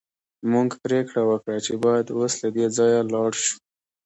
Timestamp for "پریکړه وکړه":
0.83-1.57